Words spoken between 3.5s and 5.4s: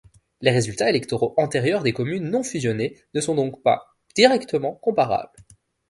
pas directement comparables.